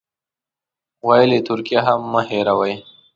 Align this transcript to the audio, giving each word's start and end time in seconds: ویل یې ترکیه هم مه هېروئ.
ویل 1.07 1.31
یې 1.35 1.41
ترکیه 1.47 1.81
هم 1.87 1.99
مه 2.11 2.21
هېروئ. 2.29 2.75